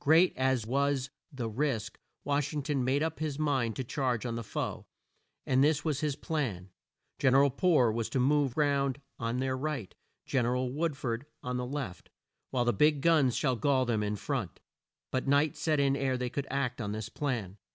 Great 0.00 0.32
as 0.34 0.64
was 0.66 1.10
the 1.30 1.46
risk, 1.46 1.98
Wash 2.24 2.54
ing 2.54 2.62
ton 2.62 2.82
made 2.82 3.02
up 3.02 3.18
his 3.18 3.38
mind 3.38 3.76
to 3.76 3.84
charge 3.84 4.24
on 4.24 4.34
the 4.34 4.42
foe, 4.42 4.86
and 5.44 5.62
this 5.62 5.84
was 5.84 6.00
his 6.00 6.16
plan: 6.16 6.70
Gen 7.18 7.34
er 7.34 7.44
al 7.44 7.50
Poor 7.50 7.92
was 7.92 8.08
to 8.08 8.18
move 8.18 8.56
round 8.56 8.98
on 9.18 9.40
their 9.40 9.58
right, 9.58 9.94
Gen 10.24 10.46
er 10.46 10.56
al 10.56 10.70
Wood 10.70 10.96
ford 10.96 11.26
on 11.42 11.58
the 11.58 11.66
left, 11.66 12.08
while 12.50 12.64
the 12.64 12.72
big 12.72 12.94
field 12.94 13.02
guns 13.02 13.36
should 13.36 13.60
gall 13.60 13.84
them 13.84 14.02
in 14.02 14.16
front. 14.16 14.58
But 15.10 15.28
night 15.28 15.54
set 15.54 15.78
in 15.78 15.96
ere 15.96 16.16
they 16.16 16.30
could 16.30 16.46
act 16.50 16.80
on 16.80 16.92
this 16.92 17.10
plan. 17.10 17.58